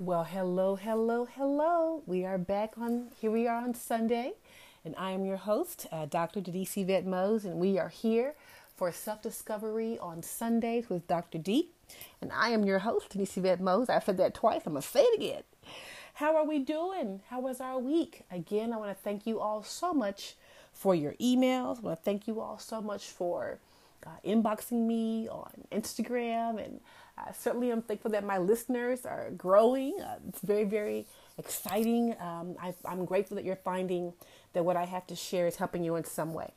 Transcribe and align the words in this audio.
Well, 0.00 0.24
hello, 0.24 0.74
hello, 0.74 1.24
hello. 1.24 2.02
We 2.04 2.24
are 2.24 2.36
back 2.36 2.76
on, 2.76 3.10
here 3.20 3.30
we 3.30 3.46
are 3.46 3.62
on 3.62 3.74
Sunday, 3.74 4.32
and 4.84 4.92
I 4.98 5.12
am 5.12 5.24
your 5.24 5.36
host, 5.36 5.86
uh, 5.92 6.06
Dr. 6.06 6.40
Denise 6.40 6.76
Yvette 6.76 7.06
Mose, 7.06 7.44
and 7.44 7.60
we 7.60 7.78
are 7.78 7.90
here 7.90 8.34
for 8.74 8.90
self 8.90 9.22
discovery 9.22 9.96
on 10.00 10.20
Sundays 10.20 10.88
with 10.88 11.06
Dr. 11.06 11.38
D. 11.38 11.70
And 12.20 12.32
I 12.32 12.48
am 12.48 12.64
your 12.64 12.80
host, 12.80 13.10
Denise 13.10 13.36
Yvette 13.36 13.60
Mose. 13.60 13.88
I've 13.88 14.02
said 14.02 14.16
that 14.16 14.34
twice, 14.34 14.62
I'm 14.66 14.72
going 14.72 14.82
to 14.82 14.88
say 14.88 15.02
it 15.02 15.16
again. 15.16 15.42
How 16.14 16.34
are 16.34 16.44
we 16.44 16.58
doing? 16.58 17.20
How 17.28 17.38
was 17.38 17.60
our 17.60 17.78
week? 17.78 18.24
Again, 18.32 18.72
I 18.72 18.78
want 18.78 18.90
to 18.90 19.00
thank 19.00 19.28
you 19.28 19.38
all 19.38 19.62
so 19.62 19.94
much 19.94 20.34
for 20.72 20.96
your 20.96 21.12
emails. 21.20 21.78
I 21.78 21.82
want 21.82 22.00
to 22.00 22.04
thank 22.04 22.26
you 22.26 22.40
all 22.40 22.58
so 22.58 22.80
much 22.80 23.04
for 23.04 23.60
uh, 24.06 24.10
inboxing 24.24 24.86
me 24.86 25.28
on 25.28 25.50
Instagram 25.72 26.62
and 26.62 26.80
certainly 26.82 26.82
I 27.16 27.32
certainly 27.32 27.70
am 27.70 27.82
thankful 27.82 28.10
that 28.10 28.24
my 28.24 28.38
listeners 28.38 29.06
are 29.06 29.30
growing. 29.30 30.00
Uh, 30.00 30.16
it's 30.28 30.40
very, 30.40 30.64
very 30.64 31.06
exciting. 31.38 32.16
Um, 32.20 32.56
I, 32.60 32.74
I'm 32.84 33.04
grateful 33.04 33.36
that 33.36 33.44
you're 33.44 33.56
finding 33.56 34.14
that 34.52 34.64
what 34.64 34.76
I 34.76 34.84
have 34.84 35.06
to 35.08 35.16
share 35.16 35.46
is 35.46 35.56
helping 35.56 35.84
you 35.84 35.94
in 35.96 36.04
some 36.04 36.34
way. 36.34 36.52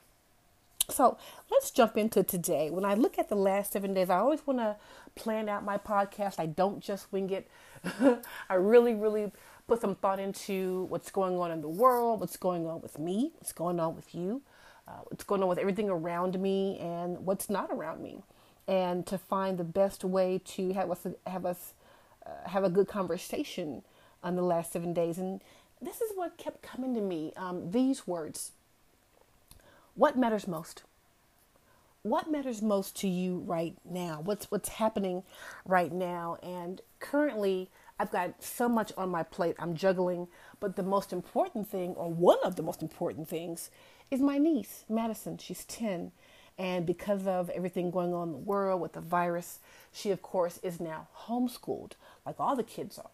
So 0.90 1.18
let's 1.52 1.70
jump 1.72 1.98
into 1.98 2.24
today. 2.24 2.70
When 2.70 2.86
I 2.86 2.94
look 2.94 3.20
at 3.20 3.30
the 3.30 3.36
last 3.36 3.74
seven 3.74 3.94
days, 3.94 4.10
I 4.10 4.18
always 4.18 4.46
want 4.48 4.60
to 4.60 4.78
plan 5.16 5.50
out 5.50 5.64
my 5.64 5.78
podcast. 5.78 6.40
I 6.40 6.46
don't 6.46 6.80
just 6.80 7.12
wing 7.12 7.30
it. 7.30 7.50
I 8.50 8.56
really, 8.56 8.94
really 8.94 9.32
put 9.68 9.82
some 9.82 9.96
thought 9.96 10.20
into 10.20 10.86
what's 10.86 11.12
going 11.12 11.38
on 11.38 11.52
in 11.52 11.62
the 11.62 11.68
world, 11.68 12.22
what's 12.22 12.38
going 12.38 12.66
on 12.66 12.82
with 12.82 12.98
me, 12.98 13.32
what's 13.36 13.52
going 13.52 13.80
on 13.80 13.96
with 13.96 14.16
you, 14.16 14.42
uh, 14.88 15.00
what's 15.06 15.24
going 15.24 15.42
on 15.44 15.50
with 15.50 15.58
everything 15.58 15.90
around 15.90 16.40
me, 16.40 16.78
and 16.80 17.26
what's 17.26 17.50
not 17.50 17.70
around 17.72 18.02
me 18.02 18.24
and 18.68 19.06
to 19.06 19.18
find 19.18 19.58
the 19.58 19.64
best 19.64 20.04
way 20.04 20.42
to 20.44 20.74
have 20.74 20.92
us 20.92 21.08
have 21.26 21.46
us 21.46 21.74
uh, 22.26 22.50
have 22.50 22.64
a 22.64 22.70
good 22.70 22.88
conversation 22.88 23.84
on 24.24 24.36
the 24.36 24.42
last 24.42 24.74
seven 24.74 24.94
days. 24.94 25.18
And 25.18 25.42
this 25.82 26.02
is 26.02 26.12
what 26.16 26.38
kept 26.38 26.62
coming 26.62 26.94
to 26.96 27.02
me: 27.02 27.34
um, 27.38 27.72
these 27.72 28.06
words. 28.06 28.52
What 29.96 30.18
matters 30.18 30.48
most? 30.48 30.84
What 32.04 32.30
matters 32.30 32.62
most 32.62 32.96
to 32.98 33.08
you 33.08 33.40
right 33.40 33.76
now? 33.84 34.22
What's 34.24 34.52
what's 34.52 34.70
happening 34.70 35.24
right 35.66 35.92
now? 35.92 36.38
And 36.44 36.82
currently, 37.00 37.70
I've 38.00 38.12
got 38.12 38.44
so 38.44 38.70
much 38.70 38.92
on 38.98 39.10
my 39.10 39.24
plate. 39.24 39.56
I'm 39.60 39.76
juggling, 39.76 40.28
but 40.60 40.76
the 40.76 40.84
most 40.84 41.14
important 41.14 41.68
thing, 41.68 41.96
or 41.96 42.12
one 42.12 42.38
of 42.44 42.56
the 42.58 42.64
most 42.64 42.82
important 42.82 43.28
things, 43.28 43.72
is 44.10 44.22
my 44.22 44.38
niece, 44.38 44.86
Madison. 44.90 45.38
She's 45.38 45.66
ten 45.66 46.12
and 46.58 46.86
because 46.86 47.28
of 47.28 47.50
everything 47.52 47.92
going 47.92 48.14
on 48.14 48.30
in 48.30 48.32
the 48.32 48.40
world 48.40 48.82
with 48.82 48.94
the 48.94 49.02
virus, 49.02 49.60
she, 49.92 50.10
of 50.10 50.22
course, 50.22 50.60
is 50.64 50.80
now 50.80 51.08
homeschooled, 51.26 51.92
like 52.26 52.40
all 52.40 52.56
the 52.56 52.64
kids 52.64 52.98
are. 52.98 53.12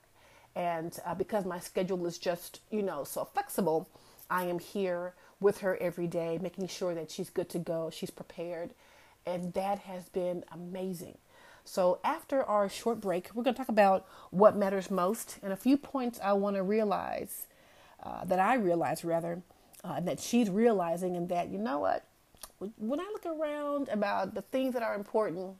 And 0.55 0.97
uh, 1.05 1.15
because 1.15 1.45
my 1.45 1.59
schedule 1.59 2.05
is 2.05 2.17
just, 2.17 2.61
you 2.71 2.81
know, 2.81 3.03
so 3.03 3.25
flexible, 3.25 3.89
I 4.29 4.45
am 4.45 4.59
here 4.59 5.13
with 5.41 5.59
her 5.59 5.77
every 5.81 6.07
day, 6.07 6.39
making 6.41 6.67
sure 6.67 6.95
that 6.95 7.11
she's 7.11 7.29
good 7.29 7.49
to 7.49 7.59
go, 7.59 7.89
she's 7.91 8.11
prepared. 8.11 8.69
And 9.25 9.53
that 9.53 9.79
has 9.79 10.07
been 10.09 10.45
amazing. 10.51 11.17
So, 11.65 11.99
after 12.03 12.43
our 12.43 12.67
short 12.67 12.99
break, 12.99 13.29
we're 13.33 13.43
going 13.43 13.53
to 13.53 13.57
talk 13.57 13.69
about 13.69 14.05
what 14.31 14.57
matters 14.57 14.91
most 14.91 15.37
and 15.41 15.53
a 15.53 15.57
few 15.57 15.77
points 15.77 16.19
I 16.21 16.33
want 16.33 16.57
to 16.57 16.63
realize, 16.63 17.47
uh, 18.01 18.25
that 18.25 18.39
I 18.39 18.55
realize 18.55 19.05
rather, 19.05 19.41
uh, 19.83 19.99
that 20.01 20.19
she's 20.19 20.49
realizing, 20.49 21.15
and 21.15 21.29
that, 21.29 21.49
you 21.49 21.57
know 21.57 21.79
what, 21.79 22.05
when 22.77 22.99
I 22.99 23.03
look 23.11 23.25
around 23.25 23.89
about 23.89 24.35
the 24.35 24.41
things 24.41 24.73
that 24.73 24.83
are 24.83 24.95
important, 24.95 25.55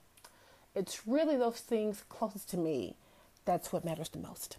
it's 0.75 1.07
really 1.07 1.35
those 1.35 1.59
things 1.59 2.03
closest 2.09 2.49
to 2.51 2.57
me 2.57 2.95
that's 3.45 3.73
what 3.73 3.83
matters 3.83 4.09
the 4.09 4.19
most. 4.19 4.57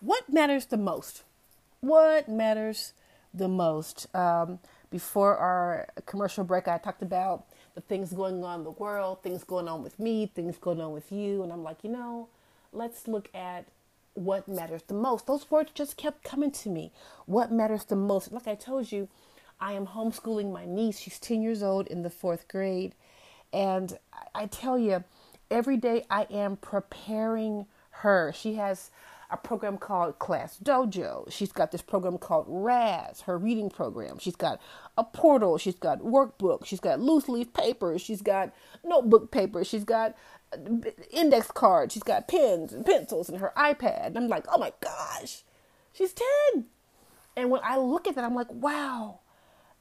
What 0.00 0.28
matters 0.28 0.66
the 0.66 0.76
most? 0.76 1.22
What 1.80 2.28
matters 2.28 2.92
the 3.32 3.48
most? 3.48 4.14
Um, 4.14 4.58
before 4.90 5.36
our 5.36 5.88
commercial 6.06 6.44
break, 6.44 6.68
I 6.68 6.78
talked 6.78 7.02
about 7.02 7.46
the 7.76 7.82
things 7.82 8.12
going 8.12 8.42
on 8.42 8.60
in 8.60 8.64
the 8.64 8.70
world, 8.70 9.22
things 9.22 9.44
going 9.44 9.68
on 9.68 9.82
with 9.82 10.00
me, 10.00 10.32
things 10.34 10.56
going 10.56 10.80
on 10.80 10.92
with 10.92 11.12
you. 11.12 11.42
And 11.42 11.52
I'm 11.52 11.62
like, 11.62 11.84
you 11.84 11.90
know, 11.90 12.28
let's 12.72 13.06
look 13.06 13.28
at 13.34 13.66
what 14.14 14.48
matters 14.48 14.82
the 14.88 14.94
most. 14.94 15.26
Those 15.26 15.48
words 15.50 15.70
just 15.74 15.98
kept 15.98 16.24
coming 16.24 16.50
to 16.52 16.70
me. 16.70 16.90
What 17.26 17.52
matters 17.52 17.84
the 17.84 17.94
most? 17.94 18.32
Like 18.32 18.48
I 18.48 18.54
told 18.54 18.90
you, 18.90 19.08
I 19.60 19.74
am 19.74 19.88
homeschooling 19.88 20.52
my 20.52 20.64
niece. 20.64 20.98
She's 20.98 21.18
10 21.18 21.42
years 21.42 21.62
old 21.62 21.86
in 21.86 22.02
the 22.02 22.10
fourth 22.10 22.48
grade. 22.48 22.94
And 23.52 23.98
I 24.34 24.46
tell 24.46 24.78
you, 24.78 25.04
every 25.50 25.76
day 25.76 26.06
I 26.10 26.26
am 26.30 26.56
preparing 26.56 27.66
her. 27.90 28.32
She 28.34 28.54
has 28.54 28.90
a 29.30 29.36
program 29.36 29.78
called 29.78 30.18
Class 30.18 30.58
Dojo. 30.62 31.30
She's 31.30 31.52
got 31.52 31.72
this 31.72 31.82
program 31.82 32.18
called 32.18 32.46
Raz, 32.48 33.22
her 33.22 33.36
reading 33.36 33.70
program. 33.70 34.18
She's 34.18 34.36
got 34.36 34.60
a 34.96 35.04
portal. 35.04 35.58
She's 35.58 35.74
got 35.74 36.00
workbook. 36.00 36.64
She's 36.64 36.80
got 36.80 37.00
loose 37.00 37.28
leaf 37.28 37.52
papers. 37.52 38.00
She's 38.00 38.22
got 38.22 38.52
notebook 38.84 39.30
paper. 39.30 39.64
She's 39.64 39.84
got 39.84 40.14
uh, 40.52 40.90
index 41.10 41.50
cards. 41.50 41.94
She's 41.94 42.02
got 42.02 42.28
pens 42.28 42.72
and 42.72 42.86
pencils 42.86 43.28
and 43.28 43.38
her 43.38 43.52
iPad. 43.56 44.06
And 44.06 44.18
I'm 44.18 44.28
like, 44.28 44.46
oh 44.48 44.58
my 44.58 44.72
gosh, 44.80 45.42
she's 45.92 46.14
10. 46.52 46.66
And 47.36 47.50
when 47.50 47.60
I 47.64 47.76
look 47.76 48.06
at 48.06 48.14
that, 48.14 48.24
I'm 48.24 48.34
like, 48.34 48.52
wow. 48.52 49.20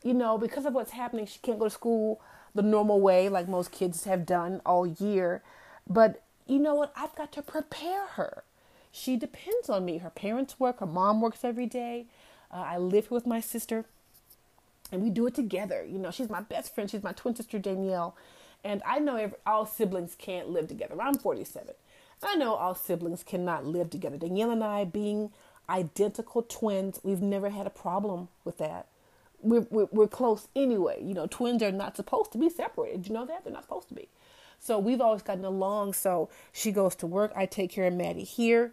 You 0.03 0.13
know, 0.13 0.37
because 0.37 0.65
of 0.65 0.73
what's 0.73 0.91
happening, 0.91 1.25
she 1.25 1.39
can't 1.39 1.59
go 1.59 1.65
to 1.65 1.71
school 1.71 2.21
the 2.53 2.61
normal 2.61 3.01
way 3.01 3.27
like 3.27 3.47
most 3.47 3.71
kids 3.71 4.05
have 4.05 4.25
done 4.25 4.61
all 4.65 4.87
year. 4.87 5.43
But 5.87 6.23
you 6.47 6.57
know 6.57 6.73
what? 6.73 6.93
I've 6.95 7.15
got 7.15 7.31
to 7.33 7.41
prepare 7.41 8.07
her 8.07 8.43
she 8.95 9.17
depends 9.17 9.69
on 9.69 9.83
me. 9.83 9.97
Her 9.97 10.09
parents 10.09 10.57
work, 10.57 10.79
her 10.79 10.85
mom 10.85 11.19
works 11.19 11.43
every 11.43 11.65
day. 11.65 12.05
Uh, 12.51 12.63
I 12.65 12.77
live 12.77 13.07
here 13.07 13.15
with 13.15 13.27
my 13.27 13.41
sister, 13.41 13.83
and 14.89 15.01
we 15.01 15.09
do 15.09 15.27
it 15.27 15.35
together. 15.35 15.83
You 15.83 15.99
know, 15.99 16.11
she's 16.11 16.29
my 16.29 16.39
best 16.39 16.73
friend. 16.73 16.89
She's 16.89 17.03
my 17.03 17.11
twin 17.11 17.35
sister, 17.35 17.59
Danielle. 17.59 18.15
And 18.63 18.81
I 18.85 18.99
know 18.99 19.17
every, 19.17 19.37
all 19.45 19.65
siblings 19.65 20.15
can't 20.17 20.49
live 20.49 20.69
together. 20.69 20.95
I'm 21.01 21.17
47. 21.17 21.73
I 22.23 22.35
know 22.35 22.55
all 22.55 22.73
siblings 22.73 23.21
cannot 23.21 23.65
live 23.65 23.89
together. 23.89 24.17
Danielle 24.17 24.51
and 24.51 24.63
I, 24.63 24.85
being 24.85 25.31
identical 25.69 26.43
twins, 26.43 27.01
we've 27.03 27.21
never 27.21 27.49
had 27.49 27.67
a 27.67 27.71
problem 27.71 28.29
with 28.45 28.59
that. 28.59 28.87
We're, 29.41 29.67
we're, 29.69 29.89
we're 29.91 30.07
close 30.07 30.47
anyway. 30.55 31.03
You 31.03 31.13
know, 31.13 31.27
twins 31.27 31.61
are 31.61 31.71
not 31.71 31.97
supposed 31.97 32.31
to 32.31 32.37
be 32.37 32.49
separated. 32.49 33.01
Did 33.01 33.09
you 33.09 33.13
know 33.13 33.25
that? 33.25 33.43
They're 33.43 33.51
not 33.51 33.63
supposed 33.63 33.89
to 33.89 33.93
be. 33.93 34.07
So 34.57 34.79
we've 34.79 35.01
always 35.01 35.21
gotten 35.21 35.43
along. 35.43 35.93
So 35.93 36.29
she 36.53 36.71
goes 36.71 36.95
to 36.95 37.07
work. 37.07 37.33
I 37.35 37.45
take 37.45 37.71
care 37.71 37.87
of 37.87 37.93
Maddie 37.93 38.23
here 38.23 38.71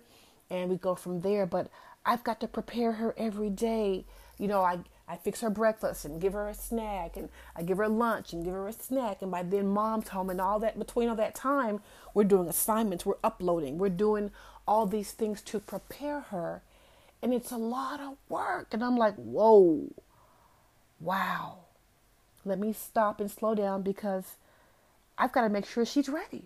and 0.52 0.70
we 0.70 0.76
go 0.76 0.94
from 0.94 1.20
there. 1.20 1.46
But 1.46 1.68
I've 2.04 2.22
got 2.22 2.40
to 2.40 2.48
prepare 2.48 2.92
her 2.92 3.14
every 3.16 3.50
day. 3.50 4.04
You 4.38 4.48
know, 4.48 4.62
I 4.62 4.80
I 5.08 5.16
fix 5.16 5.40
her 5.40 5.50
breakfast 5.50 6.04
and 6.04 6.20
give 6.20 6.32
her 6.34 6.48
a 6.48 6.54
snack, 6.54 7.16
and 7.16 7.28
I 7.56 7.62
give 7.62 7.78
her 7.78 7.88
lunch 7.88 8.32
and 8.32 8.44
give 8.44 8.54
her 8.54 8.68
a 8.68 8.72
snack. 8.72 9.22
And 9.22 9.30
by 9.30 9.42
then, 9.42 9.66
mom's 9.66 10.08
home, 10.08 10.30
and 10.30 10.40
all 10.40 10.58
that 10.60 10.78
between 10.78 11.08
all 11.08 11.16
that 11.16 11.34
time, 11.34 11.80
we're 12.14 12.24
doing 12.24 12.48
assignments, 12.48 13.04
we're 13.04 13.16
uploading, 13.24 13.78
we're 13.78 13.88
doing 13.88 14.30
all 14.66 14.86
these 14.86 15.12
things 15.12 15.42
to 15.42 15.58
prepare 15.58 16.20
her, 16.20 16.62
and 17.20 17.34
it's 17.34 17.50
a 17.50 17.56
lot 17.56 18.00
of 18.00 18.16
work. 18.28 18.68
And 18.72 18.84
I'm 18.84 18.96
like, 18.96 19.16
whoa, 19.16 19.92
wow. 21.00 21.58
Let 22.44 22.58
me 22.58 22.72
stop 22.72 23.20
and 23.20 23.30
slow 23.30 23.54
down 23.54 23.82
because 23.82 24.36
I've 25.16 25.32
got 25.32 25.42
to 25.42 25.48
make 25.48 25.66
sure 25.66 25.84
she's 25.84 26.08
ready. 26.08 26.44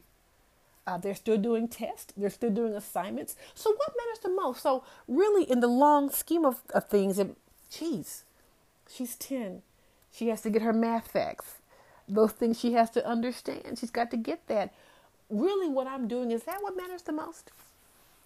Uh, 0.87 0.97
they're 0.97 1.15
still 1.15 1.37
doing 1.37 1.67
tests. 1.67 2.13
They're 2.17 2.31
still 2.31 2.51
doing 2.51 2.73
assignments. 2.73 3.35
So 3.55 3.71
what 3.71 3.95
matters 3.97 4.23
the 4.23 4.29
most? 4.31 4.63
So 4.63 4.85
really, 5.09 5.51
in 5.51 5.61
the 5.61 5.67
long 5.67 6.11
scheme 6.11 6.45
of, 6.45 6.63
of 6.73 6.89
things, 6.89 7.19
it, 7.19 7.37
geez, 7.71 8.25
she's 8.89 9.17
10. 9.17 9.63
She 10.13 10.29
has 10.29 10.43
to 10.43 10.51
get 10.51 10.63
her 10.63 10.73
math 10.73 11.09
facts. 11.09 11.57
Those 12.09 12.33
things 12.33 12.61
she 12.61 12.75
has 12.75 12.91
to 12.91 13.05
understand. 13.05 13.79
She's 13.79 13.91
got 13.91 14.11
to 14.13 14.17
get 14.17 14.47
that. 14.47 14.73
Really, 15.29 15.69
what 15.69 15.89
I'm 15.89 16.07
doing 16.07 16.31
is 16.31 16.45
that 16.45 16.63
what 16.63 16.77
matters 16.77 17.03
the 17.03 17.13
most? 17.13 17.51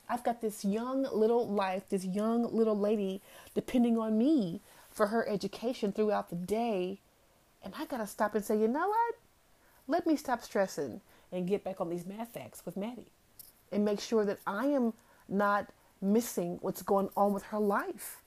I've 0.09 0.25
got 0.25 0.43
this 0.43 0.65
young 0.65 1.05
little 1.13 1.49
life, 1.49 1.85
this 1.89 2.05
young 2.05 2.55
little 2.55 2.79
lady 2.79 3.23
depending 3.55 3.97
on 3.97 4.19
me 4.19 4.61
for 4.91 5.07
her 5.07 5.27
education 5.27 5.93
throughout 5.93 6.29
the 6.29 6.37
day. 6.37 6.99
And 7.63 7.75
I 7.79 7.87
got 7.87 7.99
to 7.99 8.07
stop 8.07 8.35
and 8.35 8.45
say, 8.45 8.59
you 8.59 8.69
know 8.69 8.89
what? 8.89 9.15
Let 9.87 10.07
me 10.07 10.17
stop 10.17 10.43
stressing 10.43 11.01
and 11.33 11.49
get 11.49 11.65
back 11.65 11.81
on 11.81 11.89
these 11.89 12.07
math 12.07 12.33
facts 12.35 12.63
with 12.65 12.77
Maddie 12.77 13.11
and 13.73 13.85
make 13.85 14.01
sure 14.01 14.25
that 14.25 14.39
I 14.47 14.67
am 14.67 14.95
not 15.29 15.71
missing 16.01 16.59
what's 16.61 16.83
going 16.83 17.09
on 17.17 17.33
with 17.33 17.45
her 17.45 17.59
life. 17.59 18.23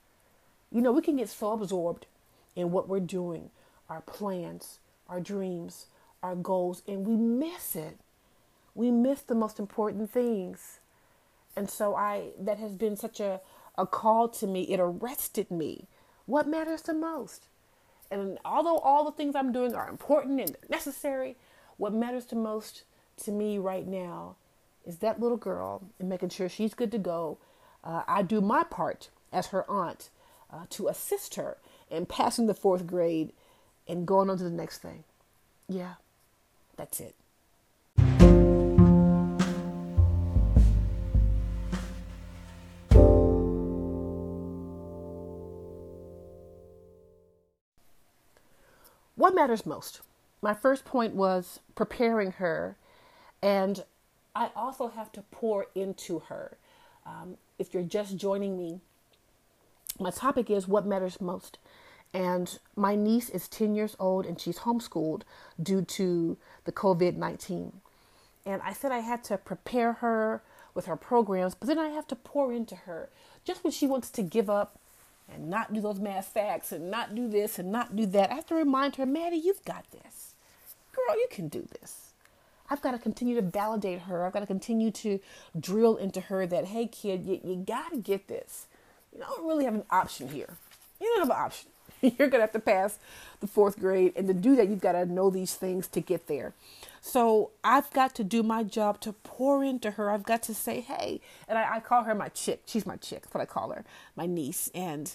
You 0.70 0.80
know, 0.80 0.92
we 0.92 1.02
can 1.02 1.16
get 1.16 1.28
so 1.28 1.52
absorbed 1.52 2.06
in 2.56 2.70
what 2.70 2.88
we're 2.88 3.00
doing, 3.00 3.50
our 3.88 4.00
plans, 4.00 4.78
our 5.08 5.20
dreams, 5.20 5.86
our 6.22 6.34
goals, 6.34 6.82
and 6.88 7.06
we 7.06 7.16
miss 7.16 7.76
it. 7.76 7.98
We 8.74 8.90
miss 8.90 9.20
the 9.20 9.34
most 9.34 9.58
important 9.58 10.10
things. 10.10 10.80
And 11.56 11.70
so 11.70 11.94
I 11.94 12.30
that 12.38 12.58
has 12.58 12.72
been 12.72 12.96
such 12.96 13.20
a, 13.20 13.40
a 13.78 13.86
call 13.86 14.28
to 14.28 14.46
me. 14.46 14.62
It 14.62 14.80
arrested 14.80 15.50
me 15.50 15.86
what 16.26 16.48
matters 16.48 16.82
the 16.82 16.94
most. 16.94 17.46
And 18.10 18.38
although 18.44 18.78
all 18.78 19.04
the 19.04 19.12
things 19.12 19.34
I'm 19.34 19.52
doing 19.52 19.74
are 19.74 19.88
important 19.88 20.40
and 20.40 20.56
necessary, 20.68 21.36
what 21.76 21.92
matters 21.92 22.26
the 22.26 22.36
most 22.36 22.84
to 23.22 23.32
me 23.32 23.58
right 23.58 23.86
now 23.86 24.36
is 24.84 24.98
that 24.98 25.20
little 25.20 25.36
girl 25.36 25.82
and 25.98 26.08
making 26.08 26.28
sure 26.28 26.48
she's 26.48 26.74
good 26.74 26.92
to 26.92 26.98
go. 26.98 27.38
Uh, 27.82 28.02
I 28.06 28.22
do 28.22 28.40
my 28.40 28.64
part 28.64 29.08
as 29.32 29.48
her 29.48 29.68
aunt 29.70 30.10
uh, 30.52 30.66
to 30.70 30.88
assist 30.88 31.34
her 31.36 31.58
in 31.90 32.06
passing 32.06 32.46
the 32.46 32.54
fourth 32.54 32.86
grade 32.86 33.32
and 33.86 34.06
going 34.06 34.30
on 34.30 34.38
to 34.38 34.44
the 34.44 34.50
next 34.50 34.78
thing. 34.78 35.04
Yeah, 35.68 35.94
that's 36.76 37.00
it. 37.00 37.14
What 49.16 49.34
matters 49.34 49.64
most? 49.64 50.00
My 50.42 50.52
first 50.52 50.84
point 50.84 51.14
was 51.14 51.60
preparing 51.74 52.32
her, 52.32 52.76
and 53.44 53.84
I 54.34 54.48
also 54.56 54.88
have 54.88 55.12
to 55.12 55.22
pour 55.30 55.66
into 55.74 56.20
her. 56.30 56.56
Um, 57.04 57.36
if 57.58 57.74
you're 57.74 57.82
just 57.82 58.16
joining 58.16 58.56
me, 58.56 58.80
my 60.00 60.10
topic 60.10 60.50
is 60.50 60.66
what 60.66 60.86
matters 60.86 61.20
most. 61.20 61.58
And 62.14 62.58
my 62.74 62.96
niece 62.96 63.28
is 63.28 63.46
10 63.46 63.74
years 63.74 63.96
old 64.00 64.24
and 64.24 64.40
she's 64.40 64.60
homeschooled 64.60 65.22
due 65.62 65.82
to 65.82 66.38
the 66.64 66.72
COVID 66.72 67.16
19. 67.16 67.80
And 68.46 68.62
I 68.62 68.72
said 68.72 68.92
I 68.92 69.00
had 69.00 69.22
to 69.24 69.36
prepare 69.36 69.94
her 69.94 70.42
with 70.74 70.86
her 70.86 70.96
programs, 70.96 71.54
but 71.54 71.66
then 71.66 71.78
I 71.78 71.88
have 71.88 72.06
to 72.08 72.16
pour 72.16 72.50
into 72.50 72.74
her. 72.74 73.10
Just 73.44 73.62
when 73.62 73.72
she 73.72 73.86
wants 73.86 74.08
to 74.10 74.22
give 74.22 74.48
up 74.48 74.78
and 75.32 75.50
not 75.50 75.72
do 75.74 75.82
those 75.82 76.00
math 76.00 76.28
facts 76.28 76.72
and 76.72 76.90
not 76.90 77.14
do 77.14 77.28
this 77.28 77.58
and 77.58 77.70
not 77.70 77.94
do 77.94 78.06
that, 78.06 78.30
I 78.30 78.34
have 78.36 78.46
to 78.46 78.54
remind 78.54 78.96
her, 78.96 79.04
Maddie, 79.04 79.36
you've 79.36 79.64
got 79.64 79.84
this. 79.90 80.34
Girl, 80.92 81.16
you 81.16 81.26
can 81.30 81.48
do 81.48 81.68
this. 81.80 82.03
I've 82.70 82.80
got 82.80 82.92
to 82.92 82.98
continue 82.98 83.34
to 83.36 83.42
validate 83.42 84.00
her. 84.02 84.24
I've 84.24 84.32
got 84.32 84.40
to 84.40 84.46
continue 84.46 84.90
to 84.92 85.20
drill 85.58 85.96
into 85.96 86.20
her 86.22 86.46
that, 86.46 86.66
hey, 86.66 86.86
kid, 86.86 87.24
you, 87.24 87.40
you 87.44 87.56
got 87.56 87.90
to 87.90 87.98
get 87.98 88.28
this. 88.28 88.66
You 89.12 89.20
don't 89.20 89.46
really 89.46 89.64
have 89.64 89.74
an 89.74 89.84
option 89.90 90.28
here. 90.28 90.50
You 91.00 91.06
don't 91.08 91.28
have 91.28 91.36
an 91.36 91.44
option. 91.44 91.70
You're 92.00 92.28
going 92.28 92.32
to 92.32 92.40
have 92.40 92.52
to 92.52 92.60
pass 92.60 92.98
the 93.40 93.46
fourth 93.46 93.78
grade. 93.78 94.12
And 94.16 94.26
to 94.28 94.34
do 94.34 94.56
that, 94.56 94.68
you've 94.68 94.80
got 94.80 94.92
to 94.92 95.06
know 95.06 95.30
these 95.30 95.54
things 95.54 95.86
to 95.88 96.00
get 96.00 96.26
there. 96.26 96.54
So 97.00 97.50
I've 97.62 97.92
got 97.92 98.14
to 98.16 98.24
do 98.24 98.42
my 98.42 98.62
job 98.62 99.00
to 99.00 99.12
pour 99.12 99.62
into 99.62 99.92
her. 99.92 100.10
I've 100.10 100.22
got 100.22 100.42
to 100.44 100.54
say, 100.54 100.80
hey, 100.80 101.20
and 101.46 101.58
I, 101.58 101.76
I 101.76 101.80
call 101.80 102.04
her 102.04 102.14
my 102.14 102.28
chick. 102.28 102.62
She's 102.66 102.86
my 102.86 102.96
chick. 102.96 103.22
That's 103.22 103.34
what 103.34 103.42
I 103.42 103.46
call 103.46 103.70
her, 103.72 103.84
my 104.16 104.24
niece. 104.24 104.70
And 104.74 105.14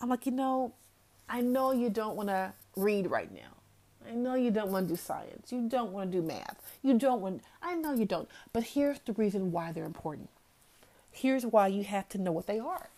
I'm 0.00 0.08
like, 0.08 0.24
you 0.24 0.32
know, 0.32 0.72
I 1.28 1.42
know 1.42 1.72
you 1.72 1.90
don't 1.90 2.16
want 2.16 2.30
to 2.30 2.54
read 2.74 3.10
right 3.10 3.32
now. 3.32 3.55
I 4.08 4.14
know 4.14 4.34
you 4.34 4.50
don't 4.50 4.70
want 4.70 4.88
to 4.88 4.94
do 4.94 5.00
science. 5.00 5.52
You 5.52 5.68
don't 5.68 5.92
want 5.92 6.12
to 6.12 6.18
do 6.18 6.26
math. 6.26 6.60
You 6.82 6.98
don't 6.98 7.20
want, 7.20 7.42
I 7.62 7.74
know 7.74 7.92
you 7.92 8.04
don't. 8.04 8.28
But 8.52 8.62
here's 8.64 8.98
the 9.00 9.12
reason 9.14 9.52
why 9.52 9.72
they're 9.72 9.84
important. 9.84 10.28
Here's 11.10 11.46
why 11.46 11.68
you 11.68 11.84
have 11.84 12.08
to 12.10 12.18
know 12.18 12.32
what 12.32 12.46
they 12.46 12.58
are. 12.58 12.90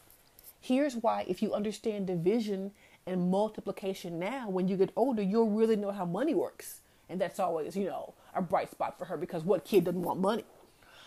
Here's 0.60 0.96
why, 0.96 1.24
if 1.28 1.40
you 1.40 1.54
understand 1.54 2.08
division 2.08 2.72
and 3.06 3.30
multiplication 3.30 4.18
now, 4.18 4.50
when 4.50 4.68
you 4.68 4.76
get 4.76 4.90
older, 4.96 5.22
you'll 5.22 5.50
really 5.50 5.76
know 5.76 5.92
how 5.92 6.04
money 6.04 6.34
works. 6.34 6.80
And 7.08 7.20
that's 7.20 7.38
always, 7.38 7.76
you 7.76 7.86
know, 7.86 8.14
a 8.34 8.42
bright 8.42 8.70
spot 8.70 8.98
for 8.98 9.06
her 9.06 9.16
because 9.16 9.44
what 9.44 9.64
kid 9.64 9.84
doesn't 9.84 10.02
want 10.02 10.20
money? 10.20 10.44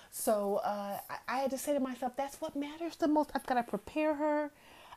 So 0.09 0.61
uh, 0.63 0.97
I, 1.09 1.17
I 1.27 1.37
had 1.39 1.51
to 1.51 1.57
say 1.57 1.73
to 1.73 1.79
myself, 1.79 2.13
that's 2.17 2.41
what 2.41 2.55
matters 2.55 2.95
the 2.95 3.07
most. 3.07 3.31
I've 3.35 3.45
got 3.45 3.55
to 3.55 3.63
prepare 3.63 4.15
her, 4.15 4.51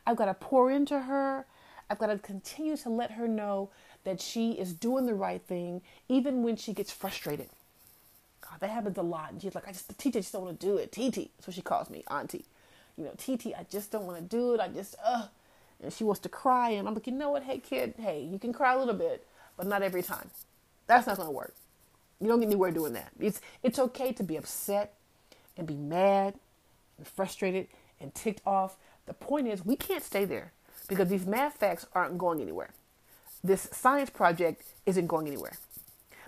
I've 0.05 0.17
got 0.17 0.25
to 0.25 0.33
pour 0.33 0.71
into 0.71 1.01
her, 1.01 1.45
I've 1.89 1.99
got 1.99 2.07
to 2.07 2.17
continue 2.17 2.77
to 2.77 2.89
let 2.89 3.11
her 3.11 3.27
know 3.27 3.69
that 4.03 4.21
she 4.21 4.53
is 4.53 4.73
doing 4.73 5.05
the 5.05 5.13
right 5.13 5.41
thing, 5.41 5.81
even 6.09 6.43
when 6.43 6.55
she 6.55 6.73
gets 6.73 6.91
frustrated. 6.91 7.49
God, 8.41 8.59
that 8.59 8.69
happens 8.69 8.97
a 8.97 9.01
lot. 9.01 9.31
And 9.31 9.41
she's 9.41 9.55
like, 9.55 9.67
I 9.67 9.71
just, 9.71 9.87
the 9.87 9.93
teacher 9.93 10.19
just 10.19 10.31
don't 10.31 10.43
want 10.43 10.59
to 10.59 10.65
do 10.65 10.77
it. 10.77 10.91
TT. 10.91 11.29
What 11.45 11.53
she 11.53 11.61
calls 11.61 11.89
me, 11.89 12.03
auntie. 12.09 12.45
You 12.97 13.05
know, 13.05 13.11
TT, 13.17 13.47
I 13.47 13.65
just 13.69 13.91
don't 13.91 14.05
want 14.05 14.17
to 14.17 14.23
do 14.23 14.53
it. 14.53 14.59
I 14.59 14.67
just, 14.67 14.95
uh, 15.03 15.27
and 15.81 15.91
she 15.91 16.03
wants 16.03 16.21
to 16.21 16.29
cry. 16.29 16.69
And 16.71 16.87
I'm 16.87 16.93
like, 16.93 17.07
you 17.07 17.13
know 17.13 17.31
what? 17.31 17.43
Hey, 17.43 17.57
kid, 17.57 17.95
hey, 17.97 18.21
you 18.21 18.39
can 18.39 18.53
cry 18.53 18.73
a 18.73 18.79
little 18.79 18.93
bit, 18.93 19.25
but 19.57 19.67
not 19.67 19.81
every 19.81 20.03
time. 20.03 20.29
That's 20.87 21.07
not 21.07 21.17
going 21.17 21.27
to 21.27 21.33
work. 21.33 21.53
You 22.21 22.27
don't 22.27 22.39
get 22.39 22.47
anywhere 22.47 22.71
doing 22.71 22.93
that. 22.93 23.11
It's, 23.19 23.41
it's 23.61 23.79
okay 23.79 24.13
to 24.13 24.23
be 24.23 24.37
upset 24.37 24.93
and 25.57 25.67
be 25.67 25.75
mad 25.75 26.35
and 26.97 27.07
frustrated 27.07 27.67
and 27.99 28.13
ticked 28.13 28.41
off. 28.45 28.77
The 29.05 29.13
point 29.13 29.47
is, 29.47 29.65
we 29.65 29.75
can't 29.75 30.03
stay 30.03 30.25
there 30.25 30.51
because 30.87 31.09
these 31.09 31.25
math 31.25 31.57
facts 31.57 31.85
aren't 31.93 32.17
going 32.17 32.41
anywhere. 32.41 32.69
This 33.43 33.69
science 33.71 34.09
project 34.09 34.63
isn't 34.85 35.07
going 35.07 35.27
anywhere. 35.27 35.53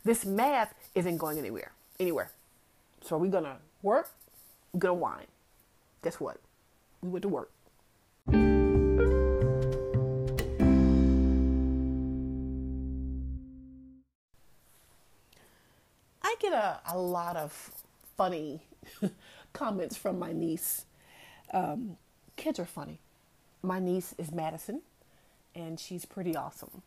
This 0.03 0.25
math 0.25 0.73
isn't 0.95 1.17
going 1.17 1.37
anywhere. 1.37 1.71
Anywhere. 1.99 2.31
So 3.01 3.17
we're 3.17 3.23
we 3.23 3.29
gonna 3.29 3.57
work? 3.81 4.09
We're 4.73 4.79
gonna 4.79 4.93
whine. 4.95 5.27
Guess 6.03 6.19
what? 6.19 6.37
We 7.01 7.09
went 7.09 7.23
to 7.23 7.29
work. 7.29 7.51
I 16.21 16.35
get 16.39 16.53
a, 16.53 16.79
a 16.89 16.97
lot 16.97 17.35
of 17.35 17.71
funny 18.15 18.61
comments 19.53 19.97
from 19.97 20.19
my 20.19 20.33
niece. 20.33 20.85
Um, 21.53 21.97
kids 22.35 22.59
are 22.59 22.65
funny. 22.65 22.99
My 23.61 23.79
niece 23.79 24.13
is 24.17 24.31
Madison, 24.31 24.81
and 25.55 25.79
she's 25.79 26.05
pretty 26.05 26.35
awesome. 26.35 26.83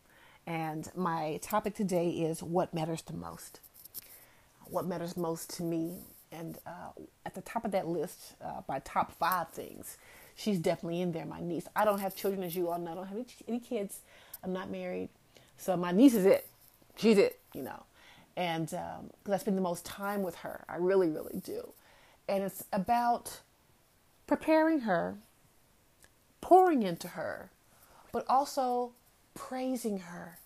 And 0.47 0.89
my 0.95 1.39
topic 1.41 1.75
today 1.75 2.09
is 2.09 2.41
what 2.41 2.73
matters 2.73 3.01
the 3.01 3.13
most. 3.13 3.59
What 4.65 4.87
matters 4.87 5.15
most 5.17 5.49
to 5.57 5.63
me. 5.63 5.99
And 6.31 6.57
uh, 6.65 6.91
at 7.25 7.35
the 7.35 7.41
top 7.41 7.65
of 7.65 7.71
that 7.71 7.87
list, 7.87 8.35
uh, 8.43 8.61
my 8.67 8.79
top 8.79 9.11
five 9.11 9.49
things, 9.49 9.97
she's 10.35 10.59
definitely 10.59 11.01
in 11.01 11.11
there, 11.11 11.25
my 11.25 11.41
niece. 11.41 11.67
I 11.75 11.83
don't 11.83 11.99
have 11.99 12.15
children, 12.15 12.41
as 12.43 12.55
you 12.55 12.69
all 12.69 12.79
know. 12.79 12.93
I 12.93 12.95
don't 12.95 13.07
have 13.07 13.25
any, 13.47 13.59
kids. 13.59 13.99
I'm 14.43 14.53
not 14.53 14.69
married. 14.69 15.09
So 15.57 15.75
my 15.75 15.91
niece 15.91 16.15
is 16.15 16.25
it. 16.25 16.47
She's 16.95 17.17
it, 17.17 17.39
you 17.53 17.63
know. 17.63 17.83
And 18.37 18.67
because 18.67 19.27
um, 19.27 19.33
I 19.33 19.37
spend 19.37 19.57
the 19.57 19.61
most 19.61 19.85
time 19.85 20.23
with 20.23 20.35
her, 20.37 20.63
I 20.69 20.77
really, 20.77 21.09
really 21.09 21.41
do. 21.43 21.73
And 22.29 22.43
it's 22.43 22.63
about 22.71 23.41
preparing 24.25 24.81
her, 24.81 25.17
pouring 26.41 26.83
into 26.83 27.09
her, 27.09 27.49
but 28.11 28.25
also 28.27 28.91
praising 29.35 29.99
her. 29.99 30.37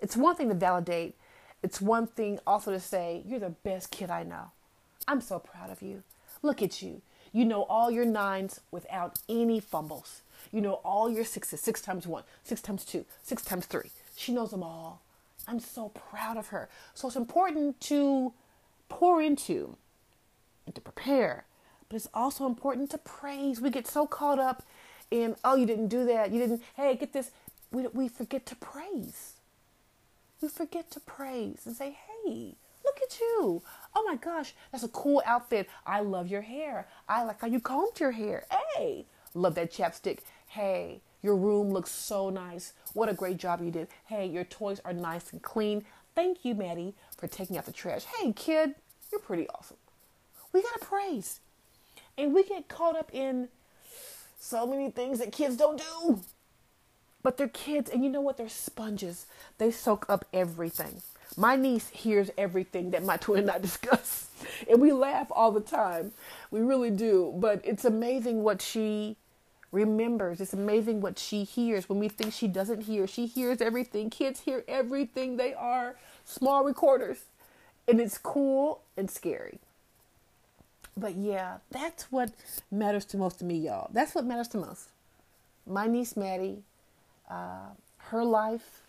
It's 0.00 0.16
one 0.16 0.36
thing 0.36 0.48
to 0.48 0.54
validate, 0.54 1.14
it's 1.62 1.80
one 1.80 2.06
thing 2.06 2.38
also 2.46 2.70
to 2.70 2.80
say, 2.80 3.22
You're 3.26 3.40
the 3.40 3.50
best 3.50 3.90
kid 3.90 4.10
I 4.10 4.22
know. 4.22 4.52
I'm 5.08 5.20
so 5.20 5.38
proud 5.38 5.70
of 5.70 5.82
you. 5.82 6.02
Look 6.42 6.62
at 6.62 6.82
you. 6.82 7.02
You 7.32 7.44
know 7.44 7.62
all 7.64 7.90
your 7.90 8.04
nines 8.04 8.60
without 8.70 9.18
any 9.28 9.60
fumbles. 9.60 10.22
You 10.52 10.60
know 10.60 10.74
all 10.84 11.10
your 11.10 11.24
sixes 11.24 11.60
six 11.60 11.80
times 11.80 12.06
one, 12.06 12.22
six 12.44 12.60
times 12.60 12.84
two, 12.84 13.04
six 13.22 13.44
times 13.44 13.66
three. 13.66 13.90
She 14.16 14.32
knows 14.32 14.50
them 14.50 14.62
all. 14.62 15.00
I'm 15.48 15.60
so 15.60 15.90
proud 15.90 16.36
of 16.36 16.48
her. 16.48 16.68
So 16.94 17.08
it's 17.08 17.16
important 17.16 17.80
to 17.82 18.32
pour 18.88 19.20
into 19.20 19.76
and 20.64 20.74
to 20.74 20.80
prepare, 20.80 21.44
but 21.88 21.96
it's 21.96 22.08
also 22.14 22.46
important 22.46 22.90
to 22.90 22.98
praise. 22.98 23.60
We 23.60 23.70
get 23.70 23.86
so 23.86 24.06
caught 24.06 24.38
up 24.38 24.62
in, 25.10 25.36
oh, 25.44 25.56
you 25.56 25.66
didn't 25.66 25.88
do 25.88 26.04
that. 26.06 26.32
You 26.32 26.40
didn't, 26.40 26.62
hey, 26.76 26.96
get 26.96 27.12
this 27.12 27.30
we, 27.70 27.86
we 27.88 28.08
forget 28.08 28.46
to 28.46 28.56
praise. 28.56 29.34
We 30.40 30.48
forget 30.48 30.90
to 30.92 31.00
praise 31.00 31.60
and 31.64 31.76
say, 31.76 31.96
hey, 32.06 32.54
look 32.84 32.98
at 33.02 33.18
you. 33.18 33.62
Oh 33.94 34.04
my 34.06 34.16
gosh, 34.16 34.54
that's 34.70 34.84
a 34.84 34.88
cool 34.88 35.22
outfit. 35.24 35.68
I 35.86 36.00
love 36.00 36.28
your 36.28 36.42
hair. 36.42 36.86
I 37.08 37.24
like 37.24 37.40
how 37.40 37.46
you 37.46 37.60
combed 37.60 37.98
your 38.00 38.12
hair. 38.12 38.44
Hey, 38.76 39.06
love 39.34 39.54
that 39.56 39.72
chapstick. 39.72 40.20
Hey, 40.48 41.00
your 41.22 41.36
room 41.36 41.70
looks 41.70 41.90
so 41.90 42.30
nice. 42.30 42.72
What 42.92 43.08
a 43.08 43.14
great 43.14 43.38
job 43.38 43.60
you 43.62 43.70
did. 43.70 43.88
Hey, 44.06 44.26
your 44.26 44.44
toys 44.44 44.80
are 44.84 44.92
nice 44.92 45.32
and 45.32 45.42
clean. 45.42 45.84
Thank 46.14 46.44
you, 46.44 46.54
Maddie, 46.54 46.94
for 47.16 47.26
taking 47.26 47.58
out 47.58 47.66
the 47.66 47.72
trash. 47.72 48.04
Hey, 48.04 48.32
kid, 48.32 48.74
you're 49.10 49.20
pretty 49.20 49.48
awesome. 49.48 49.76
We 50.52 50.62
got 50.62 50.80
to 50.80 50.86
praise. 50.86 51.40
And 52.16 52.32
we 52.32 52.44
get 52.44 52.68
caught 52.68 52.96
up 52.96 53.10
in 53.12 53.48
so 54.38 54.66
many 54.66 54.90
things 54.90 55.18
that 55.18 55.32
kids 55.32 55.56
don't 55.56 55.78
do. 55.78 56.20
But 57.22 57.36
they're 57.36 57.48
kids, 57.48 57.90
and 57.90 58.04
you 58.04 58.10
know 58.10 58.20
what? 58.20 58.36
They're 58.36 58.48
sponges. 58.48 59.26
They 59.58 59.70
soak 59.70 60.06
up 60.08 60.24
everything. 60.32 61.02
My 61.36 61.56
niece 61.56 61.88
hears 61.88 62.30
everything 62.38 62.92
that 62.92 63.02
my 63.04 63.16
twin 63.20 63.40
and 63.40 63.50
I 63.50 63.58
discuss, 63.58 64.28
and 64.70 64.80
we 64.80 64.92
laugh 64.92 65.28
all 65.30 65.50
the 65.50 65.60
time. 65.60 66.12
We 66.50 66.60
really 66.60 66.90
do. 66.90 67.34
But 67.36 67.60
it's 67.64 67.84
amazing 67.84 68.42
what 68.42 68.62
she 68.62 69.16
remembers. 69.72 70.40
It's 70.40 70.52
amazing 70.52 71.00
what 71.00 71.18
she 71.18 71.44
hears 71.44 71.88
when 71.88 71.98
we 71.98 72.08
think 72.08 72.32
she 72.32 72.46
doesn't 72.48 72.82
hear. 72.82 73.06
She 73.06 73.26
hears 73.26 73.60
everything. 73.60 74.10
Kids 74.10 74.40
hear 74.40 74.64
everything. 74.68 75.36
They 75.36 75.52
are 75.52 75.96
small 76.24 76.64
recorders, 76.64 77.18
and 77.88 78.00
it's 78.00 78.18
cool 78.18 78.82
and 78.96 79.10
scary. 79.10 79.58
But 80.96 81.16
yeah, 81.16 81.58
that's 81.70 82.10
what 82.10 82.30
matters 82.70 83.04
to 83.06 83.18
most 83.18 83.40
to 83.40 83.44
me, 83.44 83.58
y'all. 83.58 83.90
That's 83.92 84.14
what 84.14 84.24
matters 84.24 84.48
to 84.48 84.58
most. 84.58 84.88
My 85.66 85.86
niece 85.86 86.16
Maddie 86.16 86.62
uh, 87.30 87.70
her 88.10 88.24
life, 88.24 88.82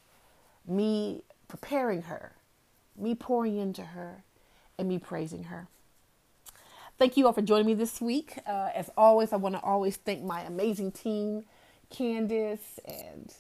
me 0.68 1.24
preparing 1.48 2.04
her, 2.04 2.34
me 2.96 3.16
pouring 3.16 3.58
into 3.58 3.82
her, 3.82 4.24
and 4.78 4.88
me 4.88 5.00
praising 5.00 5.46
her. 5.46 5.68
Thank 6.98 7.18
you 7.18 7.28
all 7.28 7.34
for 7.34 7.42
joining 7.42 7.68
me 7.68 7.74
this 7.74 8.02
week. 8.02 8.38
Uh, 8.48 8.70
as 8.74 8.90
always, 8.98 9.32
I 9.34 9.36
want 9.36 9.56
to 9.56 9.62
always 9.62 9.98
thank 9.98 10.24
my 10.24 10.42
amazing 10.42 10.92
team, 10.92 11.46
Candace 11.90 12.80
and 12.86 13.34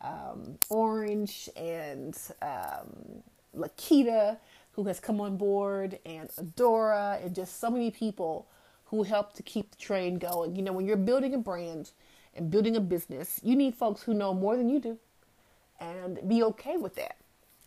um, 0.00 0.58
Orange 0.68 1.48
and 1.56 2.16
um, 2.42 3.22
Lakita, 3.56 4.38
who 4.78 4.84
has 4.84 5.00
come 5.00 5.20
on 5.20 5.36
board, 5.36 5.98
and 6.06 6.28
Adora, 6.36 7.20
and 7.24 7.34
just 7.34 7.58
so 7.58 7.68
many 7.68 7.90
people 7.90 8.46
who 8.84 9.02
help 9.02 9.32
to 9.32 9.42
keep 9.42 9.72
the 9.72 9.76
train 9.76 10.20
going. 10.20 10.54
You 10.54 10.62
know, 10.62 10.72
when 10.72 10.86
you're 10.86 10.96
building 10.96 11.34
a 11.34 11.38
brand 11.38 11.90
and 12.36 12.48
building 12.48 12.76
a 12.76 12.80
business, 12.80 13.40
you 13.42 13.56
need 13.56 13.74
folks 13.74 14.02
who 14.02 14.14
know 14.14 14.32
more 14.32 14.56
than 14.56 14.68
you 14.68 14.78
do 14.78 14.96
and 15.80 16.20
be 16.28 16.44
okay 16.44 16.76
with 16.76 16.94
that. 16.94 17.16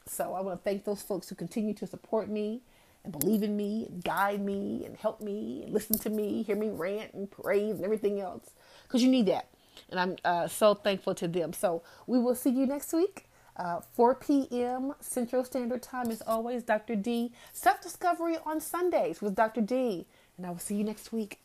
So 0.05 0.33
I 0.33 0.39
want 0.39 0.57
to 0.57 0.63
thank 0.63 0.85
those 0.85 1.01
folks 1.01 1.27
who 1.27 1.35
continue 1.35 1.73
to 1.73 1.85
support 1.85 2.29
me 2.29 2.61
and 3.03 3.11
believe 3.11 3.43
in 3.43 3.57
me 3.57 3.87
and 3.89 4.01
guide 4.01 4.39
me 4.39 4.85
and 4.85 4.95
help 4.95 5.19
me 5.19 5.63
and 5.65 5.73
listen 5.73 5.99
to 5.99 6.09
me, 6.09 6.43
hear 6.43 6.55
me 6.55 6.69
rant 6.69 7.13
and 7.13 7.29
praise 7.29 7.75
and 7.75 7.83
everything 7.83 8.21
else 8.21 8.51
because 8.83 9.03
you 9.03 9.09
need 9.09 9.25
that. 9.25 9.49
And 9.89 9.99
I'm 9.99 10.15
uh, 10.23 10.47
so 10.47 10.75
thankful 10.75 11.13
to 11.15 11.27
them. 11.27 11.51
So 11.51 11.83
we 12.07 12.19
will 12.19 12.35
see 12.35 12.51
you 12.51 12.65
next 12.65 12.93
week. 12.93 13.27
Uh, 13.57 13.81
4 13.93 14.15
p.m. 14.15 14.93
Central 15.01 15.43
Standard 15.43 15.81
Time 15.83 16.09
is 16.09 16.23
always 16.25 16.63
Dr. 16.63 16.95
D. 16.95 17.33
Self 17.53 17.81
Discovery 17.81 18.37
on 18.45 18.61
Sundays 18.61 19.21
with 19.21 19.35
Dr. 19.35 19.61
D. 19.61 20.07
And 20.37 20.45
I 20.45 20.49
will 20.49 20.59
see 20.59 20.75
you 20.75 20.83
next 20.83 21.11
week. 21.11 21.40